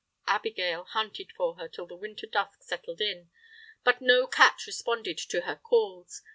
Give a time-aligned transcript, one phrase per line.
[0.25, 3.29] Abigail hunted for her till the winter dusk settled in,
[3.83, 6.23] but no cat responded to her calls.